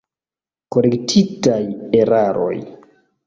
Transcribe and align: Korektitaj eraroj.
Korektitaj 0.75 1.59
eraroj. 2.01 2.51